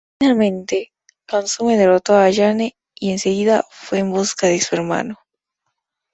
[0.19, 0.91] Finalmente,
[1.27, 5.19] Kasumi derrotó a Ayane y enseguida fue en busca de su hermano.